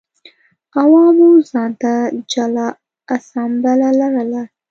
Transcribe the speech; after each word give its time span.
عوامو 0.79 1.29
ځان 1.51 1.71
ته 1.81 1.91
جلا 2.31 2.67
اسامبله 3.15 3.89
لرله. 3.99 4.41